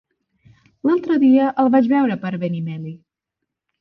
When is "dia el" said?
1.23-1.71